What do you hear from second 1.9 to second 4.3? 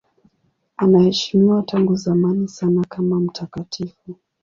zamani sana kama mtakatifu.